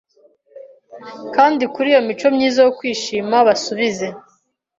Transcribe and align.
Kandi 1.35 1.63
kuri 1.73 1.87
iyo 1.91 2.01
mico 2.07 2.27
myiza 2.35 2.59
yo 2.65 2.71
kwishima 2.77 3.35
basubize 3.47 4.07